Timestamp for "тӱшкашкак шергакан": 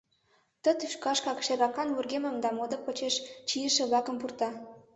0.79-1.89